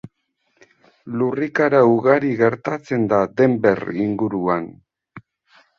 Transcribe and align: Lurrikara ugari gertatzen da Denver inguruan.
Lurrikara 1.21 1.81
ugari 1.91 2.33
gertatzen 2.41 3.07
da 3.13 3.21
Denver 3.39 3.87
inguruan. 4.09 4.69